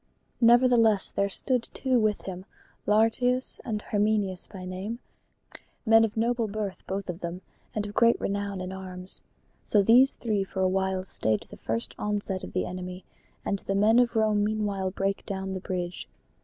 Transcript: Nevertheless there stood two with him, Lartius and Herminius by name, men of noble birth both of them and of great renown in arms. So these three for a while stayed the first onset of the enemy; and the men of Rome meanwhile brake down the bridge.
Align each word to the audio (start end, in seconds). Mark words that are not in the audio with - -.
Nevertheless 0.41 1.11
there 1.11 1.29
stood 1.29 1.69
two 1.75 1.99
with 1.99 2.21
him, 2.23 2.45
Lartius 2.87 3.59
and 3.63 3.83
Herminius 3.83 4.47
by 4.47 4.65
name, 4.65 4.97
men 5.85 6.03
of 6.03 6.17
noble 6.17 6.47
birth 6.47 6.81
both 6.87 7.07
of 7.07 7.19
them 7.19 7.43
and 7.75 7.85
of 7.85 7.93
great 7.93 8.19
renown 8.19 8.61
in 8.61 8.71
arms. 8.71 9.21
So 9.63 9.83
these 9.83 10.15
three 10.15 10.43
for 10.43 10.61
a 10.61 10.67
while 10.67 11.03
stayed 11.03 11.41
the 11.51 11.57
first 11.57 11.93
onset 11.99 12.43
of 12.43 12.53
the 12.53 12.65
enemy; 12.65 13.05
and 13.45 13.59
the 13.59 13.75
men 13.75 13.99
of 13.99 14.15
Rome 14.15 14.43
meanwhile 14.43 14.89
brake 14.89 15.23
down 15.27 15.53
the 15.53 15.59
bridge. 15.59 16.07